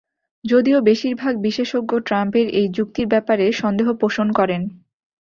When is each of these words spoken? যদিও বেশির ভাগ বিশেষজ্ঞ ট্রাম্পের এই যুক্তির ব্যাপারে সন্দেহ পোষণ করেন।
যদিও 0.45 0.77
বেশির 0.81 1.15
ভাগ 1.15 1.33
বিশেষজ্ঞ 1.41 1.91
ট্রাম্পের 1.99 2.47
এই 2.59 2.67
যুক্তির 2.69 3.07
ব্যাপারে 3.07 3.45
সন্দেহ 3.61 3.87
পোষণ 4.01 4.27
করেন। 4.31 4.61